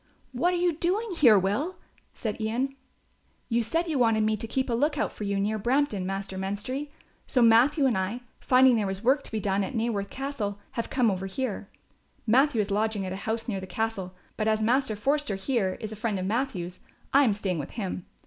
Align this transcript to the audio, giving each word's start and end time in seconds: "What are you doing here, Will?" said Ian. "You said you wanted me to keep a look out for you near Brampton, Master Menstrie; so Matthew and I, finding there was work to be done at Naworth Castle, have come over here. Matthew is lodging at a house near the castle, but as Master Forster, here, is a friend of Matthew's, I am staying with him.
"What 0.31 0.51
are 0.51 0.57
you 0.57 0.73
doing 0.75 1.11
here, 1.15 1.37
Will?" 1.37 1.75
said 2.11 2.41
Ian. 2.41 2.75
"You 3.49 3.61
said 3.61 3.87
you 3.87 3.99
wanted 3.99 4.23
me 4.23 4.35
to 4.35 4.47
keep 4.47 4.67
a 4.67 4.73
look 4.73 4.97
out 4.97 5.11
for 5.11 5.25
you 5.25 5.39
near 5.39 5.59
Brampton, 5.59 6.07
Master 6.07 6.39
Menstrie; 6.39 6.89
so 7.27 7.39
Matthew 7.43 7.85
and 7.85 7.95
I, 7.95 8.21
finding 8.39 8.75
there 8.77 8.87
was 8.87 9.03
work 9.03 9.21
to 9.25 9.31
be 9.31 9.39
done 9.39 9.63
at 9.63 9.75
Naworth 9.75 10.09
Castle, 10.09 10.57
have 10.71 10.89
come 10.89 11.11
over 11.11 11.27
here. 11.27 11.69
Matthew 12.25 12.61
is 12.61 12.71
lodging 12.71 13.05
at 13.05 13.13
a 13.13 13.27
house 13.27 13.47
near 13.47 13.59
the 13.59 13.67
castle, 13.67 14.15
but 14.37 14.47
as 14.47 14.63
Master 14.63 14.95
Forster, 14.95 15.35
here, 15.35 15.77
is 15.79 15.91
a 15.91 15.95
friend 15.95 16.17
of 16.17 16.25
Matthew's, 16.25 16.79
I 17.13 17.23
am 17.23 17.33
staying 17.35 17.59
with 17.59 17.69
him. 17.77 18.07